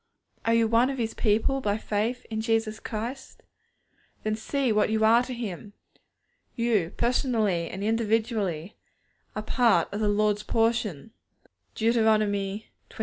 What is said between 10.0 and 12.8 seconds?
Lord's portion (Deut. xxxii.